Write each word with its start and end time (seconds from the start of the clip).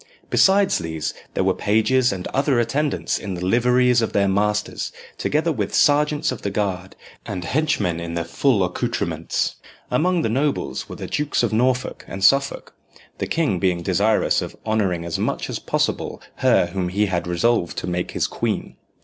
Besides 0.31 0.79
these, 0.79 1.13
there 1.35 1.43
were 1.43 1.53
pages 1.53 2.11
and 2.11 2.25
other 2.29 2.59
attendants 2.59 3.19
in 3.19 3.35
the 3.35 3.45
liveries 3.45 4.01
of 4.01 4.13
their 4.13 4.27
masters, 4.27 4.91
together 5.19 5.51
with 5.51 5.75
sergeants 5.75 6.31
of 6.31 6.41
the 6.41 6.49
guard 6.49 6.95
and 7.23 7.43
henchmen 7.45 7.99
in 7.99 8.15
their 8.15 8.23
full 8.25 8.63
accoutrements. 8.63 9.57
Among 9.91 10.23
the 10.23 10.27
nobles 10.27 10.89
were 10.89 10.95
the 10.95 11.05
Dukes 11.05 11.43
of 11.43 11.53
Norfolk 11.53 12.03
and 12.07 12.23
Suffolk 12.23 12.73
the 13.19 13.27
king 13.27 13.59
being 13.59 13.83
desirous 13.83 14.41
of 14.41 14.55
honouring 14.65 15.05
as 15.05 15.19
much 15.19 15.51
as 15.51 15.59
possible 15.59 16.19
her 16.37 16.65
whom 16.73 16.89
he 16.89 17.05
had 17.05 17.27
resolved 17.27 17.77
to 17.77 17.85
make 17.85 18.09
his 18.13 18.25
queen. 18.25 18.77